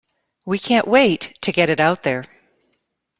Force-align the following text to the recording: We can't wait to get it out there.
We 0.47 0.57
can't 0.57 0.87
wait 0.87 1.37
to 1.41 1.51
get 1.51 1.69
it 1.69 1.79
out 1.79 2.01
there. 2.01 2.25